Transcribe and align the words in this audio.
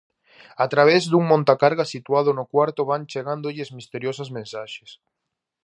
A 0.63 0.65
través 0.73 1.01
dun 1.11 1.23
montacargas 1.31 1.91
situado 1.95 2.29
no 2.35 2.45
cuarto 2.53 2.81
van 2.89 3.07
chegándolles 3.11 3.69
misteriosas 3.77 4.29
mensaxes. 4.37 4.91